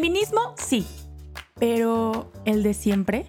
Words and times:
feminismo, 0.00 0.54
sí. 0.56 0.86
Pero, 1.58 2.32
¿el 2.46 2.62
de 2.62 2.72
siempre? 2.72 3.26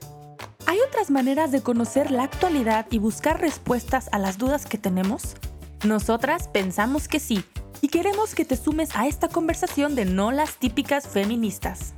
¿Hay 0.67 0.77
otras 0.87 1.11
maneras 1.11 1.51
de 1.51 1.61
conocer 1.61 2.11
la 2.11 2.23
actualidad 2.23 2.87
y 2.89 2.97
buscar 2.97 3.41
respuestas 3.41 4.07
a 4.13 4.19
las 4.19 4.37
dudas 4.37 4.65
que 4.65 4.77
tenemos? 4.77 5.35
Nosotras 5.83 6.47
pensamos 6.47 7.09
que 7.09 7.19
sí 7.19 7.43
y 7.81 7.89
queremos 7.89 8.35
que 8.35 8.45
te 8.45 8.55
sumes 8.55 8.95
a 8.95 9.05
esta 9.05 9.27
conversación 9.27 9.95
de 9.95 10.05
no 10.05 10.31
las 10.31 10.59
típicas 10.59 11.09
feministas. 11.09 11.93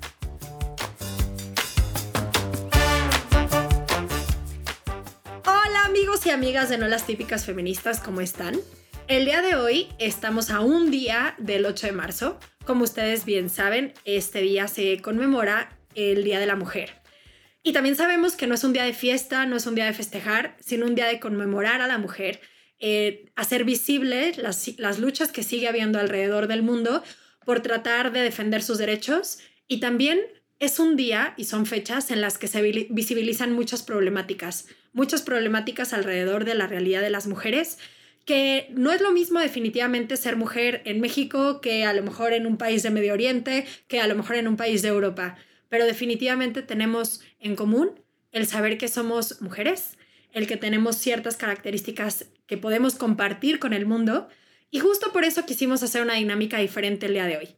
Hola 5.46 5.86
amigos 5.86 6.26
y 6.26 6.32
amigas 6.32 6.70
de 6.70 6.80
no 6.80 6.88
las 6.88 7.04
típicas 7.04 7.46
feministas, 7.46 8.00
¿cómo 8.00 8.22
están? 8.22 8.56
El 9.08 9.26
día 9.26 9.44
de 9.44 9.56
hoy 9.56 9.90
estamos 10.00 10.50
a 10.50 10.62
un 10.62 10.90
día 10.90 11.36
del 11.38 11.66
8 11.66 11.88
de 11.88 11.94
marzo. 11.94 12.40
Como 12.66 12.86
ustedes 12.86 13.26
bien 13.26 13.50
saben, 13.50 13.94
este 14.06 14.40
día 14.40 14.70
se 14.70 15.02
conmemora 15.02 15.78
el 15.96 16.24
Día 16.24 16.40
de 16.40 16.46
la 16.46 16.56
Mujer. 16.56 16.92
Y 17.62 17.74
también 17.74 17.98
sabemos 17.98 18.36
que 18.38 18.48
no 18.48 18.56
es 18.56 18.64
un 18.64 18.72
día 18.72 18.84
de 18.84 18.94
fiesta, 18.94 19.46
no 19.46 19.58
es 19.58 19.66
un 19.66 19.76
día 19.76 19.86
de 19.86 19.94
festejar, 19.94 20.56
sino 20.62 20.86
un 20.86 20.96
día 20.96 21.08
de 21.08 21.20
conmemorar 21.20 21.82
a 21.82 21.88
la 21.88 21.98
mujer, 21.98 22.40
eh, 22.80 23.26
hacer 23.36 23.66
visible 23.66 24.32
las, 24.38 24.80
las 24.80 25.00
luchas 25.00 25.34
que 25.34 25.44
sigue 25.44 25.68
habiendo 25.68 26.00
alrededor 26.00 26.48
del 26.48 26.64
mundo 26.64 27.04
por 27.46 27.62
tratar 27.62 28.14
de 28.14 28.22
defender 28.22 28.64
sus 28.64 28.78
derechos. 28.78 29.40
Y 29.68 29.82
también 29.82 30.22
es 30.60 30.80
un 30.80 30.96
día 30.96 31.34
y 31.36 31.44
son 31.44 31.66
fechas 31.66 32.12
en 32.12 32.22
las 32.22 32.38
que 32.38 32.48
se 32.48 32.62
visibilizan 32.62 33.52
muchas 33.52 33.84
problemáticas, 33.84 34.68
muchas 34.94 35.22
problemáticas 35.22 35.92
alrededor 35.92 36.46
de 36.46 36.56
la 36.56 36.68
realidad 36.68 37.02
de 37.02 37.10
las 37.10 37.28
mujeres 37.28 37.78
que 38.26 38.68
no 38.72 38.92
es 38.92 39.02
lo 39.02 39.12
mismo 39.12 39.40
definitivamente 39.40 40.18
ser 40.18 40.36
mujer 40.38 40.82
en 40.86 41.02
México 41.02 41.62
que 41.62 41.86
a 41.86 41.94
lo 41.94 42.04
mejor 42.04 42.34
en 42.34 42.46
un 42.46 42.58
país 42.58 42.84
de 42.84 42.90
Medio 42.90 43.14
Oriente, 43.14 43.66
que 43.88 44.00
a 44.00 44.08
lo 44.08 44.16
mejor 44.16 44.38
en 44.38 44.48
un 44.48 44.58
país 44.58 44.82
de 44.82 44.90
Europa, 44.90 45.36
pero 45.70 45.86
definitivamente 45.86 46.62
tenemos 46.62 47.22
en 47.40 47.56
común 47.56 48.00
el 48.32 48.48
saber 48.48 48.78
que 48.78 48.88
somos 48.88 49.42
mujeres, 49.42 49.98
el 50.32 50.48
que 50.48 50.58
tenemos 50.58 50.98
ciertas 50.98 51.36
características 51.36 52.28
que 52.48 52.58
podemos 52.58 52.96
compartir 52.96 53.60
con 53.60 53.74
el 53.74 53.86
mundo 53.86 54.28
y 54.72 54.80
justo 54.80 55.12
por 55.12 55.24
eso 55.24 55.46
quisimos 55.46 55.84
hacer 55.84 56.02
una 56.02 56.16
dinámica 56.16 56.58
diferente 56.58 57.06
el 57.06 57.14
día 57.14 57.26
de 57.26 57.38
hoy. 57.38 57.56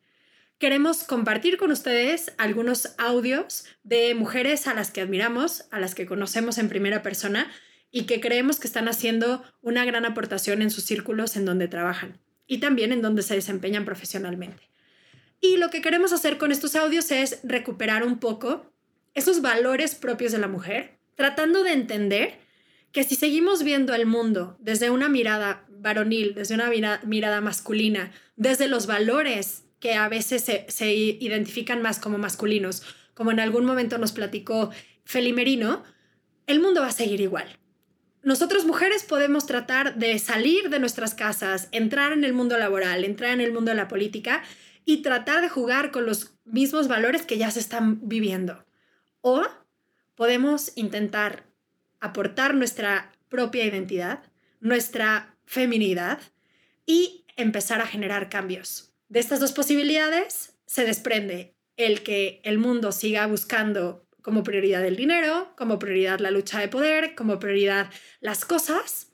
Queremos 0.57 1.03
compartir 1.03 1.57
con 1.57 1.71
ustedes 1.71 2.33
algunos 2.37 2.95
audios 2.97 3.65
de 3.83 4.15
mujeres 4.15 4.67
a 4.67 4.73
las 4.73 4.89
que 4.89 5.01
admiramos, 5.01 5.65
a 5.71 5.79
las 5.79 5.95
que 5.95 6.05
conocemos 6.05 6.57
en 6.57 6.69
primera 6.69 7.01
persona 7.01 7.51
y 7.95 8.03
que 8.03 8.19
creemos 8.19 8.59
que 8.59 8.67
están 8.67 8.89
haciendo 8.89 9.41
una 9.61 9.85
gran 9.85 10.03
aportación 10.03 10.61
en 10.61 10.69
sus 10.69 10.83
círculos 10.83 11.37
en 11.37 11.45
donde 11.45 11.69
trabajan 11.69 12.19
y 12.45 12.57
también 12.57 12.91
en 12.91 13.01
donde 13.01 13.21
se 13.21 13.35
desempeñan 13.35 13.85
profesionalmente. 13.85 14.69
Y 15.39 15.55
lo 15.55 15.69
que 15.69 15.81
queremos 15.81 16.11
hacer 16.11 16.37
con 16.37 16.51
estos 16.51 16.75
audios 16.75 17.09
es 17.11 17.39
recuperar 17.43 18.03
un 18.03 18.19
poco 18.19 18.69
esos 19.13 19.41
valores 19.41 19.95
propios 19.95 20.33
de 20.33 20.39
la 20.39 20.49
mujer, 20.49 20.99
tratando 21.15 21.63
de 21.63 21.71
entender 21.71 22.37
que 22.91 23.05
si 23.05 23.15
seguimos 23.15 23.63
viendo 23.63 23.95
el 23.95 24.05
mundo 24.05 24.57
desde 24.59 24.89
una 24.89 25.07
mirada 25.07 25.65
varonil, 25.69 26.35
desde 26.35 26.55
una 26.55 26.69
mirada 27.05 27.39
masculina, 27.39 28.11
desde 28.35 28.67
los 28.67 28.87
valores 28.87 29.63
que 29.79 29.93
a 29.93 30.09
veces 30.09 30.43
se, 30.43 30.65
se 30.67 30.93
identifican 30.93 31.81
más 31.81 31.99
como 31.99 32.17
masculinos, 32.17 32.83
como 33.13 33.31
en 33.31 33.39
algún 33.39 33.63
momento 33.63 33.97
nos 33.97 34.11
platicó 34.11 34.71
Felimerino, 35.05 35.85
el 36.45 36.59
mundo 36.59 36.81
va 36.81 36.87
a 36.87 36.91
seguir 36.91 37.21
igual 37.21 37.57
nosotros 38.25 38.65
mujeres 38.65 39.03
podemos 39.03 39.45
tratar 39.45 39.97
de 39.97 40.17
salir 40.17 40.71
de 40.71 40.79
nuestras 40.79 41.13
casas, 41.13 41.69
entrar 41.71 42.11
en 42.11 42.23
el 42.23 42.33
mundo 42.33 42.57
laboral, 42.57 43.03
entrar 43.03 43.29
en 43.29 43.39
el 43.39 43.53
mundo 43.53 43.69
de 43.69 43.77
la 43.77 43.87
política 43.87 44.41
y 44.83 45.03
tratar 45.03 45.41
de 45.41 45.49
jugar 45.49 45.91
con 45.91 46.07
los 46.07 46.33
mismos 46.43 46.87
valores 46.87 47.21
que 47.21 47.37
ya 47.37 47.51
se 47.51 47.59
están 47.59 48.07
viviendo. 48.09 48.65
O 49.21 49.43
podemos 50.15 50.71
intentar 50.75 51.45
aportar 51.99 52.55
nuestra 52.55 53.11
propia 53.29 53.63
identidad, 53.63 54.23
nuestra 54.59 55.37
feminidad 55.45 56.19
y 56.87 57.25
empezar 57.35 57.79
a 57.79 57.87
generar 57.87 58.29
cambios. 58.29 58.91
De 59.07 59.19
estas 59.19 59.39
dos 59.39 59.51
posibilidades 59.51 60.57
se 60.65 60.83
desprende 60.83 61.53
el 61.77 62.01
que 62.01 62.41
el 62.43 62.57
mundo 62.57 62.91
siga 62.91 63.27
buscando 63.27 64.04
como 64.25 64.43
prioridad 64.43 64.83
el 64.83 64.95
dinero, 64.95 65.53
como 65.55 65.77
prioridad 65.77 66.17
la 66.17 66.31
lucha 66.31 66.59
de 66.59 66.67
poder, 66.67 67.13
como 67.13 67.37
prioridad 67.37 67.91
las 68.21 68.43
cosas, 68.43 69.11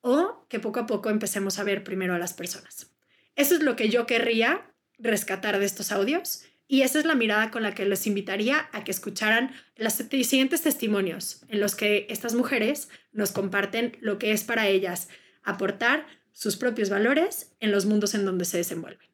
o 0.00 0.46
que 0.48 0.58
poco 0.58 0.80
a 0.80 0.86
poco 0.86 1.10
empecemos 1.10 1.58
a 1.58 1.64
ver 1.64 1.84
primero 1.84 2.14
a 2.14 2.18
las 2.18 2.32
personas. 2.32 2.90
Eso 3.36 3.56
es 3.56 3.62
lo 3.62 3.76
que 3.76 3.90
yo 3.90 4.06
querría 4.06 4.62
rescatar 4.98 5.58
de 5.58 5.66
estos 5.66 5.92
audios 5.92 6.46
y 6.66 6.80
esa 6.80 6.98
es 6.98 7.04
la 7.04 7.14
mirada 7.14 7.50
con 7.50 7.62
la 7.62 7.74
que 7.74 7.84
les 7.84 8.06
invitaría 8.06 8.70
a 8.72 8.84
que 8.84 8.90
escucharan 8.90 9.52
los 9.76 9.92
siguientes 9.92 10.62
testimonios 10.62 11.44
en 11.48 11.60
los 11.60 11.74
que 11.74 12.06
estas 12.08 12.32
mujeres 12.32 12.88
nos 13.12 13.32
comparten 13.32 13.98
lo 14.00 14.18
que 14.18 14.32
es 14.32 14.44
para 14.44 14.66
ellas 14.66 15.10
aportar 15.42 16.06
sus 16.32 16.56
propios 16.56 16.88
valores 16.88 17.54
en 17.60 17.70
los 17.70 17.84
mundos 17.84 18.14
en 18.14 18.24
donde 18.24 18.46
se 18.46 18.56
desenvuelven. 18.56 19.10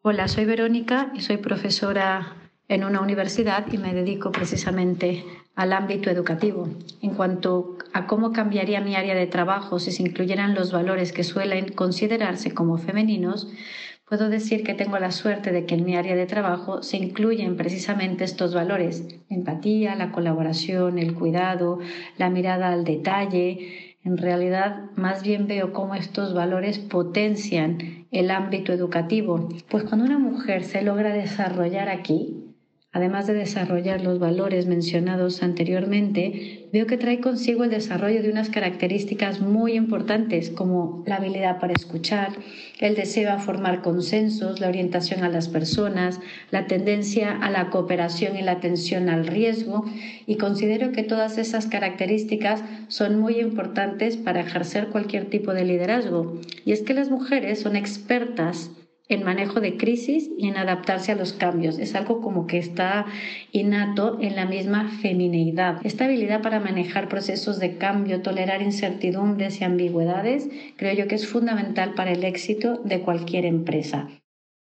Hola, 0.00 0.28
soy 0.28 0.46
Verónica 0.46 1.12
y 1.14 1.20
soy 1.20 1.36
profesora 1.36 2.45
en 2.68 2.84
una 2.84 3.00
universidad 3.00 3.66
y 3.72 3.78
me 3.78 3.94
dedico 3.94 4.32
precisamente 4.32 5.24
al 5.54 5.72
ámbito 5.72 6.10
educativo. 6.10 6.68
En 7.00 7.14
cuanto 7.14 7.78
a 7.92 8.06
cómo 8.06 8.32
cambiaría 8.32 8.80
mi 8.80 8.96
área 8.96 9.14
de 9.14 9.26
trabajo 9.26 9.78
si 9.78 9.92
se 9.92 10.02
incluyeran 10.02 10.54
los 10.54 10.72
valores 10.72 11.12
que 11.12 11.24
suelen 11.24 11.72
considerarse 11.72 12.52
como 12.52 12.76
femeninos, 12.76 13.48
puedo 14.08 14.28
decir 14.28 14.62
que 14.64 14.74
tengo 14.74 14.98
la 14.98 15.10
suerte 15.10 15.52
de 15.52 15.64
que 15.64 15.74
en 15.74 15.84
mi 15.84 15.96
área 15.96 16.14
de 16.14 16.26
trabajo 16.26 16.82
se 16.82 16.96
incluyen 16.96 17.56
precisamente 17.56 18.24
estos 18.24 18.54
valores, 18.54 19.06
empatía, 19.28 19.94
la 19.94 20.12
colaboración, 20.12 20.98
el 20.98 21.14
cuidado, 21.14 21.78
la 22.18 22.30
mirada 22.30 22.72
al 22.72 22.84
detalle. 22.84 23.96
En 24.04 24.16
realidad, 24.16 24.90
más 24.94 25.22
bien 25.22 25.48
veo 25.48 25.72
cómo 25.72 25.94
estos 25.94 26.34
valores 26.34 26.78
potencian 26.78 28.06
el 28.12 28.30
ámbito 28.30 28.72
educativo, 28.72 29.48
pues 29.68 29.84
cuando 29.84 30.04
una 30.04 30.18
mujer 30.18 30.62
se 30.62 30.82
logra 30.82 31.12
desarrollar 31.12 31.88
aquí, 31.88 32.45
Además 32.96 33.26
de 33.26 33.34
desarrollar 33.34 34.00
los 34.00 34.18
valores 34.18 34.64
mencionados 34.66 35.42
anteriormente, 35.42 36.66
veo 36.72 36.86
que 36.86 36.96
trae 36.96 37.20
consigo 37.20 37.62
el 37.62 37.68
desarrollo 37.68 38.22
de 38.22 38.30
unas 38.30 38.48
características 38.48 39.42
muy 39.42 39.74
importantes 39.74 40.48
como 40.48 41.04
la 41.06 41.16
habilidad 41.16 41.60
para 41.60 41.74
escuchar, 41.74 42.30
el 42.80 42.94
deseo 42.94 43.32
a 43.32 43.38
formar 43.38 43.82
consensos, 43.82 44.60
la 44.60 44.68
orientación 44.68 45.24
a 45.24 45.28
las 45.28 45.48
personas, 45.48 46.20
la 46.50 46.66
tendencia 46.68 47.32
a 47.32 47.50
la 47.50 47.68
cooperación 47.68 48.34
y 48.38 48.40
la 48.40 48.52
atención 48.52 49.10
al 49.10 49.26
riesgo 49.26 49.84
y 50.26 50.38
considero 50.38 50.92
que 50.92 51.02
todas 51.02 51.36
esas 51.36 51.66
características 51.66 52.64
son 52.88 53.20
muy 53.20 53.40
importantes 53.40 54.16
para 54.16 54.40
ejercer 54.40 54.88
cualquier 54.88 55.26
tipo 55.28 55.52
de 55.52 55.66
liderazgo. 55.66 56.40
Y 56.64 56.72
es 56.72 56.80
que 56.80 56.94
las 56.94 57.10
mujeres 57.10 57.60
son 57.60 57.76
expertas 57.76 58.70
en 59.08 59.22
manejo 59.22 59.60
de 59.60 59.76
crisis 59.76 60.30
y 60.36 60.48
en 60.48 60.56
adaptarse 60.56 61.12
a 61.12 61.16
los 61.16 61.32
cambios. 61.32 61.78
Es 61.78 61.94
algo 61.94 62.20
como 62.20 62.46
que 62.46 62.58
está 62.58 63.06
innato 63.52 64.18
en 64.20 64.36
la 64.36 64.46
misma 64.46 64.90
femineidad. 65.00 65.78
Esta 65.84 66.06
habilidad 66.06 66.42
para 66.42 66.60
manejar 66.60 67.08
procesos 67.08 67.60
de 67.60 67.78
cambio, 67.78 68.22
tolerar 68.22 68.62
incertidumbres 68.62 69.60
y 69.60 69.64
ambigüedades, 69.64 70.48
creo 70.76 70.94
yo 70.94 71.08
que 71.08 71.14
es 71.14 71.28
fundamental 71.28 71.94
para 71.94 72.12
el 72.12 72.24
éxito 72.24 72.80
de 72.84 73.00
cualquier 73.00 73.44
empresa. 73.44 74.08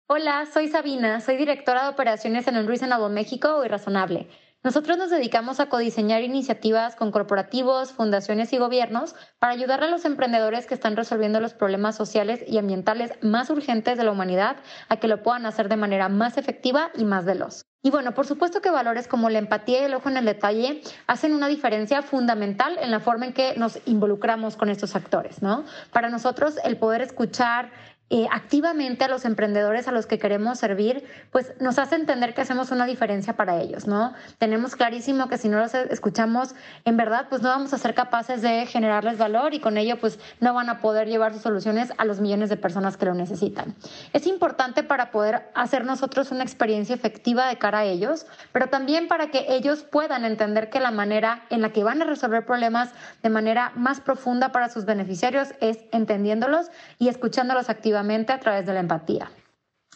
Hola, 0.08 0.46
soy 0.52 0.68
Sabina, 0.68 1.22
soy 1.22 1.38
directora 1.38 1.84
de 1.84 1.90
operaciones 1.90 2.48
en 2.48 2.58
Unreasonable 2.58 3.14
México 3.14 3.56
o 3.56 3.66
Irrazonable. 3.66 4.28
Nosotros 4.64 4.96
nos 5.00 5.10
dedicamos 5.10 5.60
a 5.60 5.70
codiseñar 5.70 6.22
iniciativas 6.22 6.96
con 6.96 7.12
corporativos, 7.12 7.94
fundaciones 7.94 8.54
y 8.54 8.60
gobiernos 8.60 9.16
para 9.40 9.54
ayudar 9.54 9.84
a 9.84 9.90
los 9.90 10.06
emprendedores 10.06 10.68
que 10.68 10.76
están 10.76 10.96
resolviendo 10.96 11.40
los 11.40 11.56
problemas 11.56 11.96
sociales 11.96 12.44
y 12.46 12.60
ambientales 12.60 13.12
más 13.24 13.50
urgentes 13.50 13.98
de 13.98 14.04
la 14.04 14.12
humanidad 14.12 14.58
a 14.88 14.98
que 14.98 15.08
lo 15.08 15.24
puedan 15.24 15.48
hacer 15.48 15.68
de 15.68 15.78
manera 15.78 16.10
más 16.10 16.38
efectiva 16.38 16.92
y 16.96 17.06
más 17.06 17.26
veloz. 17.26 17.64
Y 17.84 17.90
bueno, 17.90 18.14
por 18.14 18.28
supuesto 18.28 18.62
que 18.62 18.70
valores 18.70 19.08
como 19.08 19.32
la 19.32 19.40
empatía 19.40 19.82
y 19.82 19.86
el 19.86 19.96
ojo 19.96 20.10
en 20.10 20.18
el 20.18 20.26
detalle 20.26 20.84
hacen 21.08 21.34
una 21.34 21.48
diferencia 21.48 22.04
fundamental 22.04 22.78
en 22.80 22.92
la 22.92 23.00
forma 23.00 23.26
en 23.26 23.34
que 23.34 23.56
nos 23.58 23.80
involucramos 23.86 24.56
con 24.56 24.70
estos 24.70 24.96
actores, 24.96 25.42
¿no? 25.42 25.66
Para 25.92 26.10
nosotros 26.10 26.60
el 26.64 26.78
poder 26.78 27.02
escuchar, 27.02 27.72
eh, 28.14 28.28
activamente 28.30 29.06
a 29.06 29.08
los 29.08 29.24
emprendedores 29.24 29.88
a 29.88 29.94
los 29.94 30.06
que 30.06 30.20
queremos 30.20 30.60
servir, 30.60 31.06
pues 31.32 31.54
nos 31.62 31.80
hace 31.80 31.96
entender 31.96 32.34
que 32.34 32.42
hacemos 32.42 32.70
una 32.72 32.86
diferencia 32.86 33.38
para 33.38 33.62
ellos, 33.62 33.88
¿no? 33.88 34.14
Tenemos 34.38 34.76
clarísimo 34.76 35.30
que 35.30 35.38
si 35.38 35.48
no 35.48 35.60
los 35.60 35.74
escuchamos, 35.74 36.54
en 36.84 36.98
verdad, 36.98 37.28
pues 37.30 37.42
no 37.42 37.48
vamos 37.48 37.74
a 37.74 37.78
ser 37.78 37.94
capaces 37.94 38.42
de 38.42 38.66
generarles 38.66 39.18
valor 39.18 39.54
y 39.54 39.62
con 39.62 39.78
ello, 39.78 39.98
pues 39.98 40.20
no 40.42 40.54
van 40.54 40.70
a 40.70 40.80
poder 40.80 41.08
llevar 41.08 41.32
sus 41.32 41.42
soluciones 41.42 41.94
a 41.98 42.04
los 42.04 42.20
millones 42.20 42.50
de 42.50 42.58
personas 42.58 42.98
que 42.98 43.06
lo 43.06 43.14
necesitan. 43.14 43.76
Es 44.12 44.28
importante 44.28 44.84
para 44.84 45.10
poder 45.12 45.50
hacer 45.56 45.86
nosotros 45.86 46.32
una 46.32 46.44
experiencia 46.44 46.94
efectiva 46.94 47.48
de 47.48 47.58
cara 47.58 47.80
a 47.80 47.86
ellos, 47.86 48.26
pero 48.52 48.68
también 48.68 49.08
para 49.08 49.28
que 49.28 49.46
ellos 49.48 49.84
puedan 49.84 50.26
entender 50.26 50.70
que 50.70 50.82
la 50.82 50.92
manera 50.92 51.44
en 51.50 51.62
la 51.62 51.70
que 51.70 51.86
van 51.86 52.02
a 52.02 52.06
resolver 52.06 52.46
problemas 52.46 52.90
de 53.24 53.30
manera 53.30 53.72
más 53.76 54.02
profunda 54.02 54.52
para 54.52 54.68
sus 54.68 54.84
beneficiarios 54.84 55.54
es 55.62 55.80
entendiéndolos 55.94 56.72
y 57.00 57.08
escuchándolos 57.08 57.70
activamente 57.70 58.01
a 58.34 58.40
través 58.40 58.66
de 58.66 58.74
la 58.74 58.80
empatía. 58.80 59.32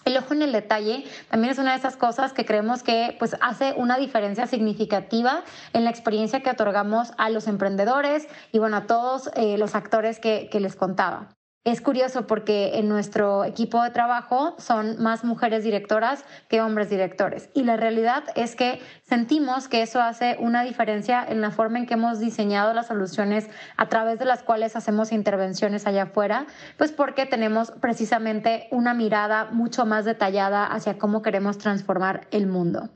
El 0.05 0.15
ojo 0.17 0.35
en 0.35 0.43
el 0.43 0.51
detalle 0.51 1.03
también 1.31 1.51
es 1.51 1.57
una 1.57 1.71
de 1.71 1.79
esas 1.79 1.97
cosas 1.97 2.31
que 2.31 2.45
creemos 2.45 2.83
que 2.83 3.15
pues, 3.17 3.35
hace 3.41 3.73
una 3.75 3.97
diferencia 3.97 4.45
significativa 4.45 5.43
en 5.73 5.83
la 5.83 5.89
experiencia 5.89 6.41
que 6.41 6.51
otorgamos 6.51 7.13
a 7.17 7.31
los 7.31 7.47
emprendedores 7.47 8.27
y 8.51 8.59
bueno, 8.59 8.77
a 8.77 8.85
todos 8.85 9.31
eh, 9.35 9.57
los 9.57 9.73
actores 9.73 10.19
que 10.19 10.49
les 10.59 10.75
contaba. 10.75 11.29
Es 11.65 11.81
curioso 11.81 12.27
porque 12.27 12.77
en 12.77 12.87
nuestro 12.87 13.43
equipo 13.43 13.81
de 13.81 13.89
trabajo 13.89 14.53
son 14.59 15.01
más 15.01 15.23
mujeres 15.23 15.63
directoras 15.63 16.23
que 16.47 16.61
hombres 16.61 16.91
directores. 16.91 17.49
Y 17.55 17.63
la 17.63 17.75
realidad 17.75 18.23
es 18.35 18.55
que 18.55 18.79
sentimos 19.01 19.67
que 19.67 19.81
eso 19.81 19.99
hace 19.99 20.37
una 20.39 20.61
diferencia 20.61 21.25
en 21.27 21.41
la 21.41 21.49
forma 21.49 21.79
en 21.79 21.87
que 21.87 21.95
hemos 21.95 22.19
diseñado 22.19 22.71
las 22.75 22.85
soluciones 22.85 23.49
a 23.77 23.89
través 23.89 24.19
de 24.19 24.25
las 24.25 24.43
cuales 24.43 24.75
hacemos 24.75 25.11
intervenciones 25.11 25.87
allá 25.87 26.03
afuera, 26.03 26.45
pues 26.77 26.91
porque 26.91 27.25
tenemos 27.25 27.71
precisamente 27.71 28.67
una 28.69 28.93
mirada 28.93 29.45
mucho 29.45 29.87
más 29.87 30.05
detallada 30.05 30.67
hacia 30.67 30.99
cómo 30.99 31.23
queremos 31.23 31.57
transformar 31.57 32.27
el 32.29 32.45
mundo. 32.45 32.91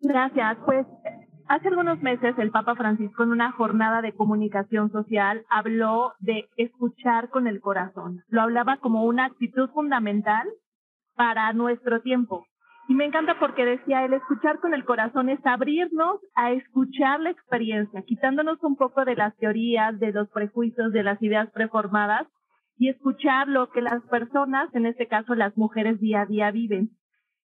Gracias. 0.00 0.58
Pues 0.66 0.86
Hace 1.48 1.68
algunos 1.68 2.02
meses 2.02 2.38
el 2.38 2.50
Papa 2.50 2.74
Francisco 2.76 3.22
en 3.22 3.30
una 3.30 3.52
jornada 3.52 4.02
de 4.02 4.12
comunicación 4.12 4.92
social 4.92 5.46
habló 5.48 6.12
de 6.18 6.46
escuchar 6.58 7.30
con 7.30 7.46
el 7.46 7.62
corazón. 7.62 8.22
Lo 8.28 8.42
hablaba 8.42 8.76
como 8.76 9.04
una 9.04 9.24
actitud 9.24 9.70
fundamental 9.70 10.46
para 11.16 11.50
nuestro 11.54 12.02
tiempo. 12.02 12.44
Y 12.86 12.94
me 12.94 13.06
encanta 13.06 13.38
porque 13.40 13.64
decía, 13.64 14.04
el 14.04 14.12
escuchar 14.12 14.60
con 14.60 14.74
el 14.74 14.84
corazón 14.84 15.30
es 15.30 15.40
abrirnos 15.46 16.20
a 16.34 16.52
escuchar 16.52 17.20
la 17.20 17.30
experiencia, 17.30 18.02
quitándonos 18.02 18.62
un 18.62 18.76
poco 18.76 19.06
de 19.06 19.16
las 19.16 19.34
teorías, 19.38 19.98
de 19.98 20.12
los 20.12 20.28
prejuicios, 20.28 20.92
de 20.92 21.02
las 21.02 21.22
ideas 21.22 21.50
preformadas 21.52 22.26
y 22.76 22.90
escuchar 22.90 23.48
lo 23.48 23.70
que 23.70 23.80
las 23.80 24.02
personas, 24.10 24.74
en 24.74 24.84
este 24.84 25.06
caso 25.06 25.34
las 25.34 25.56
mujeres 25.56 25.98
día 25.98 26.22
a 26.22 26.26
día 26.26 26.50
viven. 26.50 26.90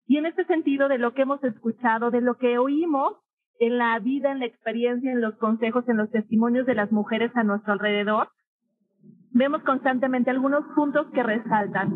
Y 0.07 0.19
en 0.19 0.27
este 0.27 0.45
sentido 0.45 0.89
de 0.89 0.99
lo 0.99 1.15
que 1.15 1.23
hemos 1.23 1.43
escuchado, 1.43 2.11
de 2.11 2.21
lo 2.21 2.37
que 2.37 2.59
oímos, 2.59 3.24
en 3.59 3.79
la 3.79 3.99
vida, 3.99 4.33
en 4.33 4.41
la 4.41 4.47
experiencia, 4.47 5.13
en 5.13 5.21
los 5.21 5.35
consejos, 5.37 5.89
en 5.89 5.97
los 5.97 6.11
testimonios 6.11 6.67
de 6.67 6.75
las 6.75 6.91
mujeres 6.93 7.31
a 7.35 7.43
nuestro 7.43 7.73
alrededor, 7.75 8.29
vemos 9.31 9.63
constantemente 9.63 10.31
algunos 10.31 10.65
puntos 10.75 11.07
que 11.13 11.23
resaltan. 11.23 11.95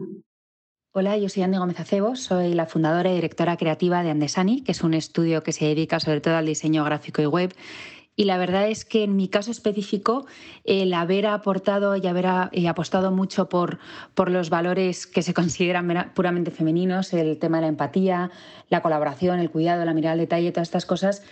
Hola, 0.92 1.16
yo 1.16 1.28
soy 1.28 1.42
Andy 1.42 1.58
Gómez 1.58 1.78
Acebo, 1.78 2.16
soy 2.16 2.54
la 2.54 2.66
fundadora 2.66 3.10
y 3.10 3.14
directora 3.14 3.56
creativa 3.56 4.02
de 4.02 4.10
Andesani, 4.10 4.64
que 4.64 4.72
es 4.72 4.82
un 4.82 4.94
estudio 4.94 5.42
que 5.42 5.52
se 5.52 5.66
dedica 5.66 6.00
sobre 6.00 6.20
todo 6.20 6.36
al 6.36 6.46
diseño 6.46 6.82
gráfico 6.84 7.22
y 7.22 7.26
web. 7.26 7.54
Y 8.16 8.24
la 8.24 8.36
verdad 8.36 8.68
es 8.68 8.84
que 8.84 9.04
en 9.04 9.14
mi 9.14 9.28
caso 9.28 9.52
específico, 9.52 10.26
el 10.64 10.92
haber 10.92 11.26
aportado 11.26 11.94
y 11.94 12.04
haber 12.08 12.26
eh, 12.50 12.66
apostado 12.66 13.12
mucho 13.12 13.48
por, 13.48 13.78
los 14.26 14.50
valores 14.50 15.06
que 15.06 15.22
se 15.22 15.32
consideran 15.34 16.12
puramente 16.16 16.50
femeninos, 16.50 17.12
el 17.12 17.38
tema 17.38 17.58
de 17.58 17.62
la 17.62 17.68
empatía, 17.68 18.32
la 18.70 18.82
colaboración, 18.82 19.38
el 19.38 19.52
cuidado, 19.52 19.84
la 19.84 19.94
mirada 19.94 20.14
al 20.14 20.18
detalle, 20.18 20.50
todas 20.50 20.66
estas 20.66 20.84
cosas, 20.84 21.22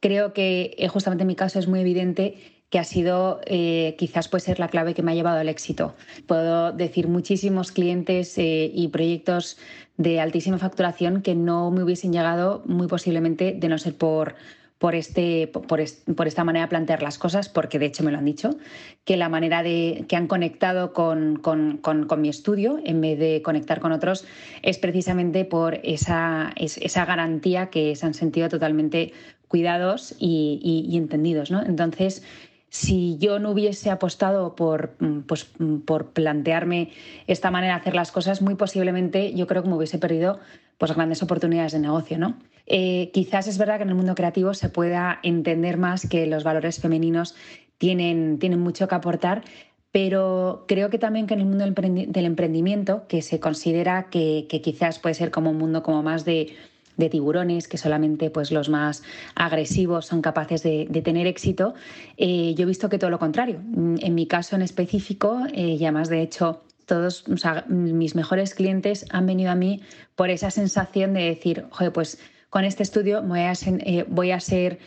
creo 0.00 0.32
que 0.32 0.74
eh, 0.78 0.88
justamente 0.88 1.22
en 1.22 1.28
mi 1.28 1.36
caso 1.36 1.58
es 1.58 1.68
muy 1.68 1.80
evidente 1.80 2.36
que 2.70 2.78
ha 2.78 2.84
sido 2.84 3.40
eh, 3.46 3.96
quizás 3.98 4.28
puede 4.28 4.44
ser 4.44 4.60
la 4.60 4.68
clave 4.68 4.94
que 4.94 5.02
me 5.02 5.12
ha 5.12 5.14
llevado 5.14 5.40
al 5.40 5.48
éxito. 5.48 5.94
Puedo 6.26 6.72
decir 6.72 7.08
muchísimos 7.08 7.72
clientes 7.72 8.38
eh, 8.38 8.70
y 8.72 8.88
proyectos 8.88 9.58
de 9.96 10.20
altísima 10.20 10.58
facturación 10.58 11.20
que 11.20 11.34
no 11.34 11.70
me 11.70 11.82
hubiesen 11.82 12.12
llegado 12.12 12.62
muy 12.64 12.86
posiblemente 12.86 13.52
de 13.52 13.68
no 13.68 13.76
ser 13.76 13.96
por, 13.96 14.36
por, 14.78 14.94
este, 14.94 15.48
por, 15.48 15.80
esta 15.80 16.44
manera 16.44 16.64
de 16.64 16.70
plantear 16.70 17.02
las 17.02 17.18
cosas, 17.18 17.50
porque 17.50 17.78
de 17.78 17.86
hecho 17.86 18.02
me 18.02 18.12
lo 18.12 18.18
han 18.18 18.24
dicho, 18.24 18.56
que 19.04 19.18
la 19.18 19.28
manera 19.28 19.62
de 19.62 20.06
que 20.08 20.16
han 20.16 20.26
conectado 20.26 20.94
con, 20.94 21.36
con, 21.36 22.06
mi 22.18 22.30
estudio 22.30 22.80
en 22.84 23.00
vez 23.02 23.18
de 23.18 23.42
conectar 23.42 23.80
con 23.80 23.92
otros 23.92 24.24
es 24.62 24.78
precisamente 24.78 25.44
por 25.44 25.80
esa, 25.82 26.52
esa 26.56 27.04
garantía 27.04 27.68
que 27.68 27.94
se 27.94 28.06
han 28.06 28.14
sentido 28.14 28.48
totalmente 28.48 29.12
cuidados 29.50 30.14
y, 30.20 30.96
entendidos. 30.96 31.50
¿no? 31.50 31.60
Entonces, 31.60 32.22
si 32.68 33.18
yo 33.18 33.40
no 33.40 33.50
hubiese 33.50 33.90
apostado 33.90 34.54
por, 34.54 34.94
pues, 35.26 35.50
por 35.84 36.12
plantearme 36.12 36.92
esta 37.26 37.50
manera 37.50 37.74
de 37.74 37.80
hacer 37.80 37.96
las 37.96 38.12
cosas, 38.12 38.42
muy 38.42 38.54
posiblemente 38.54 39.34
yo 39.34 39.48
creo 39.48 39.64
que 39.64 39.68
me 39.68 39.74
hubiese 39.74 39.98
perdido 39.98 40.38
pues, 40.78 40.94
grandes 40.94 41.20
oportunidades 41.24 41.72
de 41.72 41.80
negocio. 41.80 42.16
¿no? 42.16 42.38
Eh, 42.66 43.10
quizás 43.12 43.48
es 43.48 43.58
verdad 43.58 43.78
que 43.78 43.82
en 43.82 43.88
el 43.88 43.96
mundo 43.96 44.14
creativo 44.14 44.54
se 44.54 44.68
pueda 44.68 45.18
entender 45.24 45.78
más 45.78 46.08
que 46.08 46.26
los 46.26 46.44
valores 46.44 46.80
femeninos 46.80 47.34
tienen, 47.76 48.38
tienen 48.38 48.60
mucho 48.60 48.86
que 48.86 48.94
aportar, 48.94 49.42
pero 49.90 50.64
creo 50.68 50.90
que 50.90 50.98
también 50.98 51.26
que 51.26 51.34
en 51.34 51.40
el 51.40 51.46
mundo 51.46 51.64
del 51.64 52.24
emprendimiento, 52.24 53.08
que 53.08 53.20
se 53.22 53.40
considera 53.40 54.10
que, 54.10 54.46
que 54.48 54.60
quizás 54.60 55.00
puede 55.00 55.16
ser 55.16 55.32
como 55.32 55.50
un 55.50 55.58
mundo 55.58 55.82
como 55.82 56.04
más 56.04 56.24
de 56.24 56.54
de 56.96 57.08
tiburones, 57.08 57.68
que 57.68 57.78
solamente 57.78 58.30
pues, 58.30 58.50
los 58.50 58.68
más 58.68 59.02
agresivos 59.34 60.06
son 60.06 60.22
capaces 60.22 60.62
de, 60.62 60.86
tener 61.02 61.26
éxito, 61.26 61.74
eh, 62.16 62.54
yo 62.54 62.64
he 62.64 62.66
visto 62.66 62.88
que 62.88 62.98
todo 62.98 63.10
lo 63.10 63.18
contrario. 63.18 63.60
Mm, 63.64 63.96
en 64.00 64.14
mi 64.14 64.26
caso 64.26 64.56
en 64.56 64.62
específico, 64.62 65.40
eh, 65.52 65.76
y 65.78 65.84
además 65.84 66.08
de 66.08 66.22
hecho 66.22 66.62
todos 66.86 67.24
mis 67.68 68.16
mejores 68.16 68.54
clientes 68.54 69.06
han 69.10 69.24
venido 69.24 69.52
a 69.52 69.54
mí 69.54 69.80
por 70.16 70.28
esa 70.28 70.50
sensación 70.50 71.14
de 71.14 71.22
decir, 71.22 71.66
joder, 71.70 71.92
pues 71.92 72.18
con 72.50 72.64
este 72.64 72.82
estudio 72.82 73.22
voy 73.22 73.42
a 73.42 73.54
ser, 73.54 73.80
eh, 73.86 74.04
voy 74.08 74.32
a 74.32 74.40
ser 74.40 74.78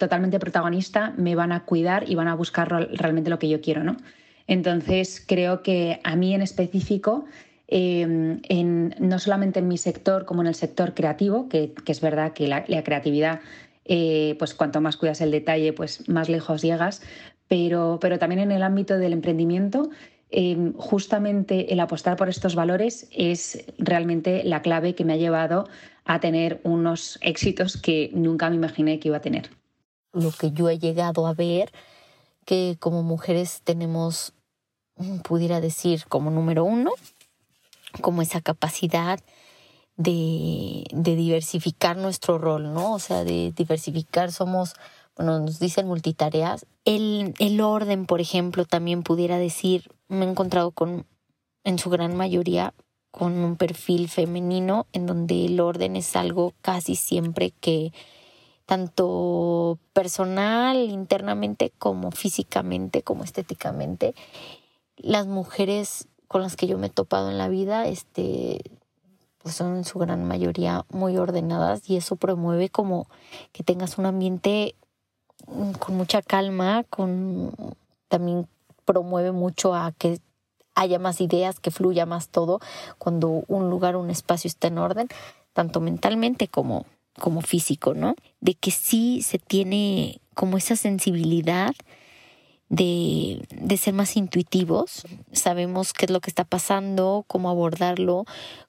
totalmente 0.00 0.38
protagonista, 0.38 1.12
me 1.18 1.34
van 1.34 1.52
a 1.52 1.64
cuidar 1.66 2.08
y 2.08 2.14
van 2.14 2.26
a 2.26 2.34
buscar 2.34 2.70
realmente 2.70 3.28
lo 3.28 3.38
que 3.38 3.50
yo 3.50 3.60
quiero, 3.60 3.84
¿no? 3.84 3.98
Entonces 4.46 5.22
creo 5.26 5.62
que 5.62 6.00
a 6.04 6.16
mí 6.16 6.34
en 6.34 6.42
específico 6.42 7.26
Em, 7.68 8.40
en, 8.48 8.94
no 9.00 9.18
solamente 9.18 9.58
en 9.58 9.66
mi 9.66 9.76
sector 9.76 10.24
como 10.24 10.42
en 10.42 10.46
el 10.46 10.54
sector 10.54 10.94
creativo, 10.94 11.48
que, 11.48 11.74
es 11.86 12.00
verdad 12.00 12.32
que 12.32 12.46
la, 12.46 12.64
creatividad, 12.64 13.40
eh, 13.84 14.36
pues 14.38 14.54
cuanto 14.54 14.80
más 14.80 14.96
cuidas 14.96 15.20
el 15.20 15.32
detalle, 15.32 15.72
pues 15.72 16.08
más 16.08 16.28
lejos 16.28 16.62
llegas, 16.62 17.02
pero, 17.48 17.98
pero 18.00 18.18
también 18.18 18.40
en 18.40 18.52
el 18.52 18.62
ámbito 18.62 18.98
del 18.98 19.12
emprendimiento. 19.12 19.90
Em, 20.28 20.72
justamente 20.74 21.72
el 21.72 21.78
apostar 21.78 22.16
por 22.16 22.28
estos 22.28 22.56
valores 22.56 23.08
es 23.12 23.64
realmente 23.78 24.42
la 24.44 24.60
clave 24.60 24.96
que 24.96 25.04
me 25.04 25.12
ha 25.12 25.16
llevado 25.16 25.68
a 26.04 26.18
tener 26.18 26.60
unos 26.64 27.18
éxitos 27.20 27.76
que 27.76 28.10
nunca 28.12 28.50
me 28.50 28.56
imaginé 28.56 28.98
que 28.98 29.08
iba 29.08 29.18
a 29.18 29.20
tener. 29.20 29.50
Lo 30.12 30.32
que 30.32 30.50
yo 30.50 30.68
he 30.68 30.78
llegado 30.78 31.26
a 31.26 31.34
ver, 31.34 31.70
que 32.44 32.76
como 32.80 33.02
mujeres 33.02 33.60
tenemos, 33.62 34.32
pudiera 35.22 35.60
decir, 35.60 36.04
como 36.08 36.30
número 36.30 36.64
uno, 36.64 36.92
como 38.00 38.22
esa 38.22 38.40
capacidad 38.40 39.20
de, 39.96 40.84
diversificar 40.92 41.96
nuestro 41.96 42.38
rol, 42.38 42.72
¿no? 42.72 42.94
O 42.94 42.98
sea, 42.98 43.24
de 43.24 43.52
diversificar, 43.56 44.32
somos, 44.32 44.74
bueno, 45.16 45.40
nos 45.40 45.58
dicen 45.58 45.86
multitareas. 45.86 46.66
El, 46.84 47.34
el 47.38 47.60
orden, 47.60 48.06
por 48.06 48.20
ejemplo, 48.20 48.64
también 48.64 49.02
pudiera 49.02 49.38
decir, 49.38 49.90
me 50.08 50.26
he 50.26 50.28
encontrado 50.28 50.70
con, 50.70 51.06
en 51.64 51.78
su 51.78 51.90
gran 51.90 52.16
mayoría, 52.16 52.74
con 53.10 53.32
un 53.32 53.56
perfil 53.56 54.08
femenino 54.08 54.86
en 54.92 55.06
donde 55.06 55.46
el 55.46 55.58
orden 55.60 55.96
es 55.96 56.14
algo 56.16 56.52
casi 56.60 56.96
siempre 56.96 57.50
que 57.50 57.92
tanto 58.66 59.78
personal, 59.92 60.76
internamente, 60.76 61.72
como 61.78 62.10
físicamente, 62.10 63.02
como 63.02 63.24
estéticamente, 63.24 64.14
las 64.96 65.26
mujeres 65.26 66.08
con 66.28 66.42
las 66.42 66.56
que 66.56 66.66
yo 66.66 66.78
me 66.78 66.88
he 66.88 66.90
topado 66.90 67.30
en 67.30 67.38
la 67.38 67.48
vida, 67.48 67.86
este, 67.86 68.62
pues 69.38 69.54
son 69.54 69.76
en 69.76 69.84
su 69.84 69.98
gran 69.98 70.24
mayoría 70.24 70.84
muy 70.90 71.16
ordenadas 71.16 71.88
y 71.88 71.96
eso 71.96 72.16
promueve 72.16 72.68
como 72.68 73.08
que 73.52 73.62
tengas 73.62 73.98
un 73.98 74.06
ambiente 74.06 74.74
con 75.78 75.96
mucha 75.96 76.22
calma, 76.22 76.84
con 76.84 77.54
también 78.08 78.48
promueve 78.84 79.32
mucho 79.32 79.74
a 79.74 79.92
que 79.92 80.20
haya 80.74 80.98
más 80.98 81.20
ideas, 81.20 81.60
que 81.60 81.70
fluya 81.70 82.06
más 82.06 82.28
todo 82.28 82.60
cuando 82.98 83.44
un 83.48 83.70
lugar, 83.70 83.96
un 83.96 84.10
espacio 84.10 84.48
está 84.48 84.68
en 84.68 84.78
orden, 84.78 85.08
tanto 85.52 85.80
mentalmente 85.80 86.48
como 86.48 86.86
como 87.18 87.40
físico, 87.40 87.94
¿no? 87.94 88.14
De 88.40 88.54
que 88.54 88.70
sí 88.70 89.22
se 89.22 89.38
tiene 89.38 90.20
como 90.34 90.58
esa 90.58 90.76
sensibilidad 90.76 91.74
de, 92.68 93.46
de, 93.50 93.76
ser 93.76 93.94
más 93.94 94.16
intuitivos, 94.16 95.06
sabemos 95.32 95.92
qué 95.92 96.06
es 96.06 96.10
lo 96.10 96.20
que 96.20 96.30
está 96.30 96.44
pasando, 96.44 97.24
cómo 97.28 97.48
abordarlo, 97.48 98.24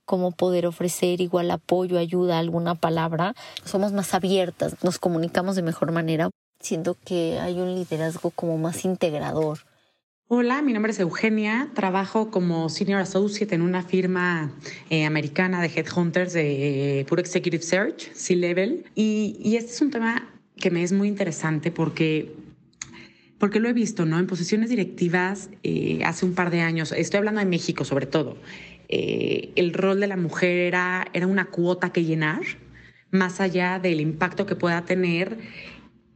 cómo 0.05 0.31
poder 0.31 0.67
ofrecer 0.67 1.21
igual 1.21 1.49
apoyo, 1.51 1.97
ayuda, 1.97 2.39
alguna 2.39 2.75
palabra. 2.75 3.33
Somos 3.63 3.93
más 3.93 4.13
abiertas, 4.13 4.83
nos 4.83 4.99
comunicamos 4.99 5.55
de 5.55 5.63
mejor 5.63 5.91
manera. 5.91 6.29
Siento 6.59 6.95
que 7.05 7.39
hay 7.39 7.59
un 7.59 7.75
liderazgo 7.75 8.31
como 8.31 8.57
más 8.57 8.85
integrador. 8.85 9.59
Hola, 10.29 10.61
mi 10.61 10.73
nombre 10.73 10.91
es 10.91 10.99
Eugenia, 10.99 11.69
trabajo 11.73 12.31
como 12.31 12.67
Senior 12.67 12.99
Associate 12.99 13.55
en 13.55 13.61
una 13.61 13.81
firma 13.81 14.51
eh, 14.89 15.05
americana 15.05 15.61
de 15.61 15.67
Headhunters 15.67 16.33
de 16.33 17.05
Pure 17.07 17.21
Executive 17.21 17.63
Search, 17.63 18.11
C-Level, 18.13 18.85
y, 18.93 19.37
y 19.39 19.55
este 19.55 19.71
es 19.71 19.81
un 19.81 19.89
tema 19.89 20.27
que 20.57 20.69
me 20.69 20.83
es 20.83 20.91
muy 20.91 21.07
interesante 21.07 21.71
porque 21.71 22.35
porque 23.39 23.59
lo 23.59 23.69
he 23.69 23.73
visto, 23.73 24.05
¿no? 24.05 24.19
En 24.19 24.27
posiciones 24.27 24.69
directivas 24.69 25.49
eh, 25.63 26.01
hace 26.05 26.25
un 26.25 26.33
par 26.33 26.51
de 26.51 26.61
años, 26.61 26.91
estoy 26.91 27.19
hablando 27.19 27.39
de 27.39 27.45
México 27.45 27.85
sobre 27.85 28.05
todo, 28.05 28.37
eh, 28.89 29.51
el 29.55 29.73
rol 29.73 29.99
de 29.99 30.07
la 30.07 30.17
mujer 30.17 30.57
era, 30.57 31.07
era 31.13 31.27
una 31.27 31.45
cuota 31.45 31.91
que 31.91 32.03
llenar, 32.03 32.41
más 33.11 33.39
allá 33.39 33.79
del 33.79 34.01
impacto 34.01 34.45
que 34.45 34.55
pueda 34.55 34.83
tener 34.85 35.37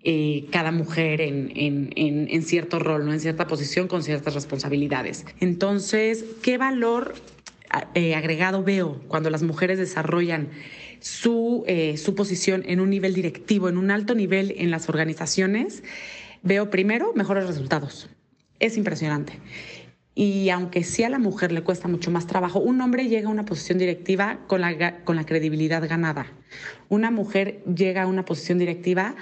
eh, 0.04 0.46
cada 0.52 0.72
mujer 0.72 1.22
en, 1.22 1.52
en, 1.56 2.44
cierto 2.44 2.80
rol, 2.80 3.06
¿no? 3.06 3.14
en 3.14 3.20
cierta 3.20 3.48
posición 3.48 3.88
con 3.88 4.04
ciertas 4.04 4.34
responsabilidades. 4.34 5.26
Entonces, 5.40 6.26
¿qué 6.42 6.58
valor 6.58 7.14
agregado 7.70 8.64
veo 8.64 9.02
cuando 9.08 9.30
las 9.30 9.44
mujeres 9.44 9.78
desarrollan 9.78 10.50
su, 11.02 11.64
eh, 11.68 11.98
su 11.98 12.16
posición 12.16 12.64
en 12.66 12.80
un 12.80 12.90
nivel 12.90 13.14
directivo, 13.14 13.68
en 13.68 13.78
un 13.78 13.92
alto 13.92 14.16
nivel 14.16 14.54
en 14.58 14.72
las 14.72 14.88
organizaciones? 14.88 15.84
Veo 16.44 16.70
primero 16.70 17.14
mejores 17.14 17.48
resultados. 17.48 18.10
Es 18.60 18.78
impresionante. 18.78 19.40
Y 20.14 20.50
aunque 20.50 20.84
sí 20.84 21.04
a 21.04 21.10
la 21.10 21.20
mujer 21.20 21.52
le 21.52 21.64
cuesta 21.64 21.88
mucho 21.88 22.12
más 22.12 22.28
trabajo, 22.28 22.60
un 22.60 22.82
hombre 22.82 23.08
llega 23.08 23.30
a 23.30 23.32
una 23.32 23.46
posición 23.46 23.78
directiva 23.78 24.40
con 24.48 24.60
la, 24.62 25.26
credibilidad 25.26 25.88
ganada. 25.88 26.28
Una 26.90 27.12
mujer 27.12 27.64
llega 27.64 28.04
a 28.04 28.08
una 28.08 28.26
posición 28.26 28.58
directiva 28.58 29.16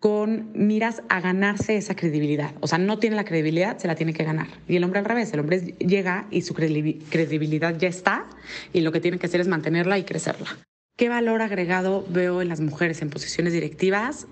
con 0.00 0.50
miras 0.54 1.02
a 1.08 1.20
ganarse 1.20 1.76
esa 1.76 1.94
credibilidad. 1.94 2.52
O 2.60 2.66
sea, 2.66 2.78
no 2.78 2.98
tiene 2.98 3.16
la 3.16 3.24
credibilidad, 3.24 3.78
se 3.78 3.88
la 3.88 3.94
tiene 3.94 4.12
que 4.12 4.24
ganar. 4.24 4.48
Y 4.68 4.76
el 4.76 4.84
hombre 4.84 5.00
al 5.00 5.04
revés, 5.04 5.32
el 5.32 5.40
hombre 5.40 5.74
llega 5.78 6.26
y 6.30 6.42
su 6.42 6.54
credibilidad 6.54 7.76
ya 7.78 7.88
está 7.88 8.26
y 8.72 8.80
lo 8.80 8.92
que 8.92 9.00
tiene 9.00 9.18
que 9.18 9.26
hacer 9.26 9.40
es 9.40 9.48
mantenerla 9.48 9.98
y 9.98 10.04
crecerla. 10.04 10.48
¿Qué 10.96 11.08
valor 11.08 11.42
agregado 11.42 12.04
veo 12.08 12.42
en 12.42 12.48
las 12.48 12.60
mujeres 12.60 13.02
en 13.02 13.10
posiciones 13.10 13.52
directivas? 13.52 14.26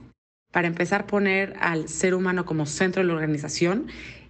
Para 0.53 0.69
empezar, 0.69 1.07
poner 1.07 1.55
al 1.61 1.89
ser 1.89 2.15
humano 2.15 2.47
como 2.47 2.67
centro 2.67 3.03
de 3.03 3.09
la 3.09 3.15
organización 3.15 3.89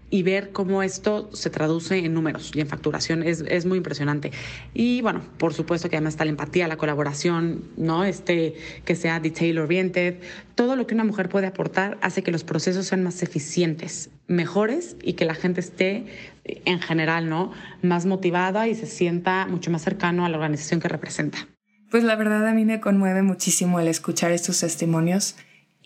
y 0.08 0.22
ver 0.22 0.52
cómo 0.52 0.82
esto 0.82 1.30
se 1.32 1.50
traduce 1.50 1.98
en 1.98 2.14
números 2.14 2.52
y 2.54 2.60
en 2.60 2.68
facturación 2.68 3.22
es, 3.22 3.66
muy 3.66 3.78
impresionante. 3.78 4.30
Y 4.72 5.00
bueno, 5.02 5.22
por 5.38 5.52
supuesto 5.52 5.88
que 5.88 5.96
además 5.96 6.14
está 6.14 6.24
la 6.24 6.30
empatía, 6.30 6.68
la 6.68 6.76
colaboración, 6.76 7.64
¿no? 7.76 8.04
Este, 8.04 8.54
que 8.84 8.94
sea 8.94 9.18
detail 9.18 9.58
oriented. 9.58 10.20
Todo 10.54 10.76
lo 10.76 10.86
que 10.86 10.94
una 10.94 11.04
mujer 11.04 11.28
puede 11.28 11.48
aportar 11.48 11.98
hace 12.02 12.22
que 12.22 12.30
los 12.30 12.44
procesos 12.44 12.86
sean 12.86 13.02
más 13.02 13.22
eficientes, 13.22 14.10
mejores 14.28 14.96
y 15.02 15.14
que 15.14 15.24
la 15.24 15.34
gente 15.34 15.60
esté 15.60 16.06
en 16.44 16.80
general, 16.80 17.28
¿no? 17.28 17.52
Más 17.82 18.06
motivada 18.06 18.68
y 18.68 18.74
se 18.74 18.86
sienta 18.86 19.46
mucho 19.46 19.70
más 19.70 19.82
cercano 19.82 20.24
a 20.24 20.28
la 20.28 20.36
organización 20.36 20.80
que 20.80 20.88
representa. 20.88 21.48
Pues 21.90 22.04
la 22.04 22.16
verdad 22.16 22.46
a 22.46 22.52
mí 22.52 22.64
me 22.64 22.80
conmueve 22.80 23.22
muchísimo 23.22 23.80
el 23.80 23.88
escuchar 23.88 24.30
estos 24.32 24.60
testimonios 24.60 25.36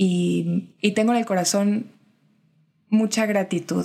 y, 0.02 0.92
tengo 0.94 1.12
en 1.12 1.18
el 1.18 1.26
corazón 1.26 1.92
mucha 2.88 3.26
gratitud 3.26 3.84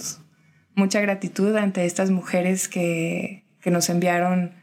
mucha 0.74 1.02
gratitud 1.02 1.54
ante 1.58 1.86
estas 1.86 2.10
mujeres 2.10 2.70
que, 2.70 3.44
nos 3.66 3.90
enviaron 3.90 4.54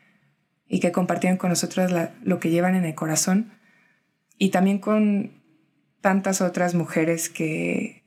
y 0.67 0.79
que 0.79 0.93
compartieron 0.93 1.37
con 1.37 1.51
nosotros 1.51 1.91
lo 2.23 2.39
que 2.39 2.51
llevan 2.51 2.77
en 2.77 2.85
el 2.85 2.95
corazón 2.95 3.53
y 4.39 4.51
también 4.51 4.79
con 4.79 5.43
tantas 6.01 6.41
otras 6.41 6.75
mujeres 6.75 7.29
que, 7.29 8.05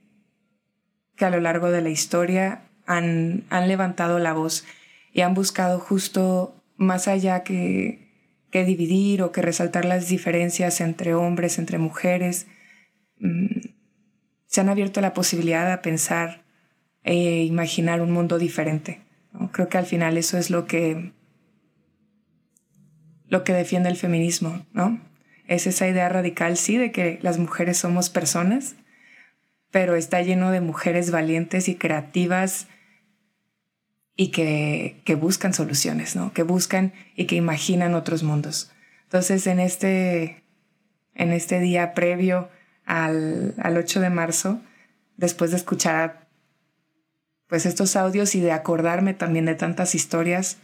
que 1.18 1.26
a 1.26 1.30
lo 1.30 1.42
largo 1.42 1.70
de 1.70 1.82
la 1.82 1.90
historia 1.90 2.62
han, 2.88 3.44
han 3.50 3.68
levantado 3.68 4.20
la 4.20 4.32
voz 4.32 4.66
y 5.12 5.22
han 5.22 5.34
buscado 5.34 5.80
justo 5.80 6.64
más 6.78 7.10
allá 7.10 7.44
que, 7.44 8.10
que 8.52 8.64
dividir 8.64 9.22
o 9.22 9.34
que 9.34 9.42
resaltar 9.42 9.84
las 9.84 10.08
diferencias 10.08 10.80
entre 10.80 11.14
hombres, 11.14 11.60
entre 11.60 11.78
mujeres, 11.78 12.48
mm, 13.20 13.60
se 14.46 14.62
han 14.62 14.70
abierto 14.70 15.02
la 15.02 15.14
posibilidad 15.14 15.70
de 15.70 15.78
pensar 15.80 16.46
e 17.04 17.44
imaginar 17.44 18.02
un 18.02 18.12
mundo 18.12 18.38
diferente. 18.40 19.02
Creo 19.52 19.70
que 19.70 19.78
al 19.78 19.86
final 19.86 20.18
eso 20.18 20.38
es 20.38 20.50
lo 20.50 20.66
que, 20.66 21.12
lo 23.28 23.44
que 23.44 23.54
defiende 23.54 23.90
el 23.90 23.98
feminismo, 23.98 24.66
¿no? 24.74 25.00
Es 25.48 25.68
esa 25.68 25.88
idea 25.88 26.10
radical, 26.10 26.58
sí, 26.58 26.78
de 26.78 26.92
que 26.92 27.20
las 27.22 27.38
mujeres 27.38 27.78
somos 27.78 28.10
personas, 28.10 28.76
pero 29.72 29.96
está 29.96 30.22
lleno 30.22 30.52
de 30.52 30.62
mujeres 30.62 31.12
valientes 31.12 31.68
y 31.68 31.76
creativas 31.76 32.68
y 34.16 34.30
que, 34.30 35.02
que 35.04 35.16
buscan 35.16 35.54
soluciones, 35.54 36.16
¿no? 36.16 36.34
Que 36.34 36.44
buscan 36.44 36.94
y 37.16 37.26
que 37.26 37.36
imaginan 37.36 37.94
otros 37.94 38.24
mundos. 38.24 38.72
Entonces, 39.04 39.46
en 39.48 39.60
este, 39.60 40.44
en 41.14 41.34
este 41.34 41.60
día 41.60 41.94
previo 41.94 42.50
al, 42.86 43.54
al 43.58 43.78
8 43.78 44.00
de 44.00 44.10
marzo, 44.10 44.62
después 45.18 45.52
de 45.52 45.58
escuchar 45.58 46.28
pues 47.48 47.66
estos 47.66 47.96
audios 47.96 48.36
y 48.36 48.42
de 48.42 48.52
acordarme 48.52 49.14
también 49.14 49.46
de 49.46 49.56
tantas 49.56 49.96
historias 49.96 50.58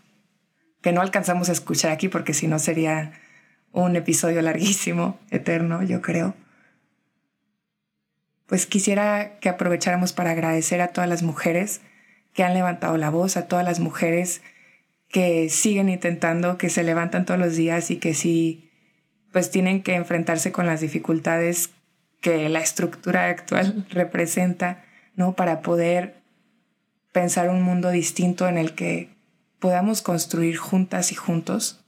que 0.81 0.91
no 0.91 1.01
alcanzamos 1.01 1.49
a 1.49 1.51
escuchar 1.51 1.91
aquí 1.91 2.07
porque 2.07 2.33
si 2.33 2.47
no 2.47 2.59
sería 2.59 3.13
un 3.71 3.95
episodio 3.95 4.41
larguísimo, 4.41 5.19
eterno, 5.29 5.83
yo 5.83 6.01
creo. 6.01 6.35
Pues 8.47 8.65
quisiera 8.65 9.39
que 9.39 9.47
aprovecháramos 9.47 10.11
para 10.11 10.31
agradecer 10.31 10.81
a 10.81 10.89
todas 10.89 11.09
las 11.09 11.23
mujeres 11.23 11.81
que 12.33 12.43
han 12.43 12.53
levantado 12.53 12.97
la 12.97 13.09
voz, 13.09 13.37
a 13.37 13.47
todas 13.47 13.63
las 13.63 13.79
mujeres 13.79 14.41
que 15.07 15.49
siguen 15.49 15.89
intentando, 15.89 16.57
que 16.57 16.69
se 16.69 16.83
levantan 16.83 17.25
todos 17.25 17.39
los 17.39 17.55
días 17.55 17.91
y 17.91 17.97
que 17.97 18.13
sí, 18.13 18.69
pues 19.31 19.51
tienen 19.51 19.83
que 19.83 19.95
enfrentarse 19.95 20.51
con 20.51 20.65
las 20.65 20.81
dificultades 20.81 21.69
que 22.21 22.47
la 22.49 22.59
estructura 22.59 23.27
actual 23.27 23.85
representa, 23.89 24.83
¿no? 25.15 25.33
Para 25.35 25.61
poder 25.61 26.21
pensar 27.11 27.49
un 27.49 27.61
mundo 27.61 27.89
distinto 27.89 28.47
en 28.47 28.57
el 28.57 28.73
que 28.73 29.09
podamos 29.59 30.01
construir 30.01 30.57
juntas 30.57 31.11
y 31.11 31.15
juntos 31.15 31.81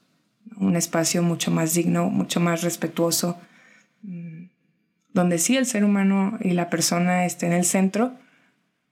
un 0.57 0.75
espacio 0.75 1.23
mucho 1.23 1.51
más 1.51 1.73
digno, 1.73 2.09
mucho 2.09 2.39
más 2.39 2.61
respetuoso, 2.61 3.37
mm, 4.01 4.45
donde 5.13 5.37
sí 5.37 5.57
el 5.57 5.65
ser 5.65 5.83
humano 5.83 6.37
y 6.41 6.51
la 6.51 6.69
persona 6.69 7.25
esté 7.25 7.45
en 7.45 7.53
el 7.53 7.65
centro, 7.65 8.13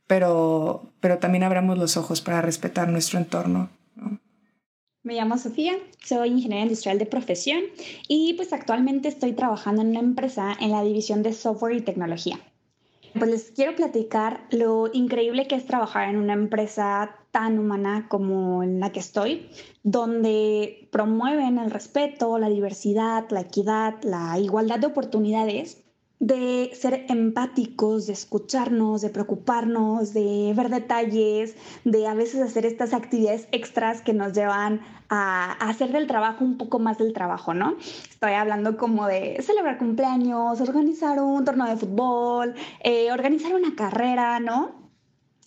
pero, 0.07 0.91
pero 0.99 1.17
también 1.19 1.43
abramos 1.43 1.77
los 1.77 1.97
ojos 1.97 2.21
para 2.21 2.41
respetar 2.41 2.89
nuestro 2.89 3.19
entorno. 3.19 3.69
Me 5.03 5.15
llamo 5.15 5.39
Sofía, 5.39 5.73
soy 6.05 6.29
ingeniera 6.29 6.61
industrial 6.61 6.99
de 6.99 7.07
profesión 7.07 7.61
y 8.07 8.33
pues 8.35 8.53
actualmente 8.53 9.07
estoy 9.07 9.33
trabajando 9.33 9.81
en 9.81 9.89
una 9.89 9.99
empresa 9.99 10.55
en 10.59 10.69
la 10.69 10.83
división 10.83 11.23
de 11.23 11.33
software 11.33 11.75
y 11.75 11.81
tecnología. 11.81 12.39
Pues 13.17 13.31
les 13.31 13.51
quiero 13.51 13.75
platicar 13.75 14.45
lo 14.51 14.91
increíble 14.93 15.47
que 15.47 15.55
es 15.55 15.65
trabajar 15.65 16.07
en 16.07 16.17
una 16.17 16.33
empresa 16.33 17.15
tan 17.31 17.57
humana 17.57 18.05
como 18.09 18.61
en 18.61 18.79
la 18.79 18.91
que 18.91 18.99
estoy, 18.99 19.49
donde 19.81 20.87
promueven 20.91 21.57
el 21.57 21.71
respeto, 21.71 22.37
la 22.37 22.49
diversidad, 22.49 23.25
la 23.31 23.41
equidad, 23.41 23.95
la 24.03 24.37
igualdad 24.37 24.77
de 24.77 24.87
oportunidades 24.87 25.83
de 26.21 26.69
ser 26.75 27.07
empáticos, 27.09 28.05
de 28.05 28.13
escucharnos, 28.13 29.01
de 29.01 29.09
preocuparnos, 29.09 30.13
de 30.13 30.53
ver 30.55 30.69
detalles, 30.69 31.55
de 31.83 32.07
a 32.07 32.13
veces 32.13 32.41
hacer 32.41 32.63
estas 32.67 32.93
actividades 32.93 33.47
extras 33.51 34.03
que 34.03 34.13
nos 34.13 34.31
llevan 34.33 34.81
a, 35.09 35.53
hacer 35.53 35.91
del 35.91 36.05
trabajo 36.05 36.45
un 36.45 36.59
poco 36.59 36.77
más 36.77 36.99
del 36.99 37.11
trabajo, 37.11 37.55
¿no? 37.55 37.75
Estoy 37.79 38.33
hablando 38.33 38.77
como 38.77 39.07
de 39.07 39.41
celebrar 39.41 39.79
cumpleaños, 39.79 40.61
organizar 40.61 41.19
un 41.19 41.43
torneo 41.43 41.65
de 41.65 41.77
fútbol, 41.77 42.53
eh, 42.83 43.11
organizar 43.11 43.55
una 43.55 43.75
carrera, 43.75 44.39
¿no? 44.39 44.91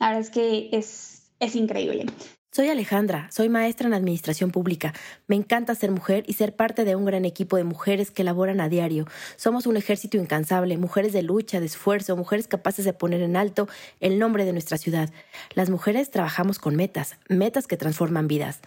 La 0.00 0.08
verdad 0.08 0.22
es 0.22 0.30
que 0.30 0.70
es, 0.72 1.30
es 1.38 1.54
increíble. 1.54 2.06
Soy 2.54 2.68
Alejandra, 2.68 3.26
soy 3.32 3.48
maestra 3.48 3.88
en 3.88 3.94
Administración 3.94 4.52
Pública. 4.52 4.94
Me 5.26 5.34
encanta 5.34 5.74
ser 5.74 5.90
mujer 5.90 6.22
y 6.28 6.34
ser 6.34 6.54
parte 6.54 6.84
de 6.84 6.94
un 6.94 7.04
gran 7.04 7.24
equipo 7.24 7.56
de 7.56 7.64
mujeres 7.64 8.12
que 8.12 8.22
laboran 8.22 8.60
a 8.60 8.68
diario. 8.68 9.08
Somos 9.34 9.66
un 9.66 9.76
ejército 9.76 10.18
incansable, 10.18 10.78
mujeres 10.78 11.12
de 11.12 11.22
lucha, 11.22 11.58
de 11.58 11.66
esfuerzo, 11.66 12.16
mujeres 12.16 12.46
capaces 12.46 12.84
de 12.84 12.92
poner 12.92 13.22
en 13.22 13.36
alto 13.36 13.68
el 13.98 14.20
nombre 14.20 14.44
de 14.44 14.52
nuestra 14.52 14.78
ciudad. 14.78 15.10
Las 15.54 15.68
mujeres 15.68 16.12
trabajamos 16.12 16.60
con 16.60 16.76
metas, 16.76 17.16
metas 17.28 17.66
que 17.66 17.76
transforman 17.76 18.28
vidas. 18.28 18.60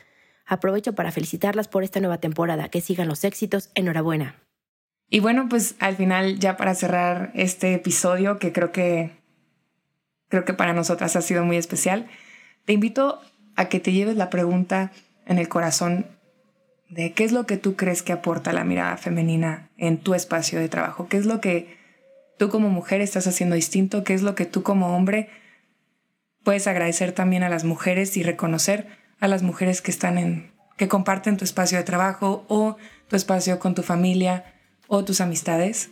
Aprovecho 0.45 0.91
para 0.91 1.13
felicitarlas 1.13 1.69
por 1.69 1.85
esta 1.85 2.01
nueva 2.01 2.17
temporada. 2.17 2.67
Que 2.67 2.81
sigan 2.81 3.07
los 3.07 3.23
éxitos. 3.23 3.69
Enhorabuena. 3.73 4.35
Y 5.09 5.21
bueno, 5.21 5.47
pues 5.47 5.75
al 5.79 5.95
final, 5.95 6.39
ya 6.39 6.57
para 6.57 6.75
cerrar 6.75 7.31
este 7.35 7.73
episodio, 7.75 8.37
que 8.37 8.51
creo 8.51 8.73
que 8.73 9.11
creo 10.27 10.43
que 10.43 10.53
para 10.53 10.73
nosotras 10.73 11.15
ha 11.15 11.21
sido 11.21 11.45
muy 11.45 11.55
especial, 11.55 12.09
te 12.65 12.73
invito 12.73 13.21
a 13.57 13.65
que 13.67 13.81
te 13.81 13.91
lleves 13.91 14.15
la 14.15 14.29
pregunta 14.29 14.91
en 15.25 15.39
el 15.39 15.49
corazón 15.49 16.05
de 16.89 17.11
qué 17.11 17.25
es 17.25 17.33
lo 17.33 17.45
que 17.45 17.57
tú 17.57 17.75
crees 17.75 18.01
que 18.01 18.13
aporta 18.13 18.53
la 18.53 18.63
mirada 18.63 18.95
femenina 18.95 19.69
en 19.77 19.97
tu 19.97 20.13
espacio 20.13 20.59
de 20.59 20.69
trabajo, 20.69 21.07
qué 21.09 21.17
es 21.17 21.25
lo 21.25 21.41
que 21.41 21.75
tú 22.37 22.49
como 22.49 22.69
mujer 22.69 23.01
estás 23.01 23.27
haciendo 23.27 23.55
distinto, 23.55 24.05
qué 24.05 24.13
es 24.13 24.21
lo 24.21 24.35
que 24.35 24.45
tú 24.45 24.63
como 24.63 24.95
hombre 24.95 25.29
puedes 26.43 26.67
agradecer 26.67 27.11
también 27.11 27.43
a 27.43 27.49
las 27.49 27.65
mujeres 27.65 28.15
y 28.15 28.23
reconocer 28.23 28.87
a 29.19 29.27
las 29.27 29.43
mujeres 29.43 29.81
que 29.81 29.91
están 29.91 30.17
en 30.17 30.51
que 30.77 30.87
comparten 30.87 31.35
tu 31.35 31.43
espacio 31.43 31.77
de 31.77 31.83
trabajo 31.83 32.45
o 32.47 32.77
tu 33.09 33.15
espacio 33.15 33.59
con 33.59 33.73
tu 33.73 33.81
familia 33.81 34.53
o 34.87 35.03
tus 35.03 35.19
amistades. 35.19 35.89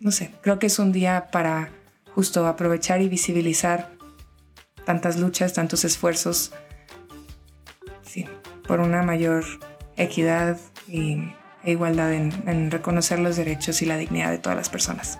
No 0.00 0.10
sé, 0.10 0.32
creo 0.40 0.58
que 0.58 0.66
es 0.66 0.78
un 0.78 0.90
día 0.90 1.28
para 1.30 1.70
justo 2.14 2.46
aprovechar 2.46 3.02
y 3.02 3.08
visibilizar 3.08 3.90
tantas 4.86 5.18
luchas, 5.18 5.52
tantos 5.52 5.84
esfuerzos 5.84 6.52
por 8.66 8.80
una 8.80 9.02
mayor 9.02 9.44
equidad 9.96 10.58
y, 10.88 11.32
e 11.64 11.72
igualdad 11.72 12.12
en 12.12 12.70
reconocer 12.70 13.18
los 13.18 13.36
derechos 13.36 13.82
y 13.82 13.86
la 13.86 13.96
dignidad 13.96 14.30
de 14.30 14.38
todas 14.38 14.56
las 14.56 14.68
personas. 14.68 15.18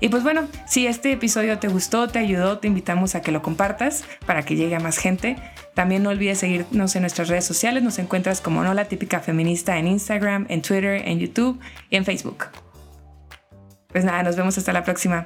Y 0.00 0.08
pues 0.08 0.22
bueno, 0.22 0.46
si 0.66 0.86
este 0.86 1.12
episodio 1.12 1.58
te 1.58 1.68
gustó, 1.68 2.08
te 2.08 2.18
ayudó, 2.18 2.58
te 2.58 2.68
invitamos 2.68 3.14
a 3.14 3.22
que 3.22 3.32
lo 3.32 3.42
compartas 3.42 4.04
para 4.26 4.44
que 4.44 4.54
llegue 4.54 4.76
a 4.76 4.80
más 4.80 4.98
gente. 4.98 5.36
También 5.74 6.02
no 6.02 6.10
olvides 6.10 6.38
seguirnos 6.38 6.94
en 6.94 7.02
nuestras 7.02 7.28
redes 7.28 7.44
sociales. 7.44 7.82
Nos 7.82 7.98
encuentras 7.98 8.40
como 8.40 8.62
No 8.62 8.74
la 8.74 8.84
Típica 8.84 9.20
Feminista 9.20 9.78
en 9.78 9.88
Instagram, 9.88 10.46
en 10.48 10.62
Twitter, 10.62 11.02
en 11.06 11.18
YouTube 11.18 11.58
y 11.90 11.96
en 11.96 12.04
Facebook. 12.04 12.46
Pues 13.88 14.04
nada, 14.04 14.22
nos 14.22 14.36
vemos 14.36 14.56
hasta 14.56 14.72
la 14.72 14.84
próxima. 14.84 15.24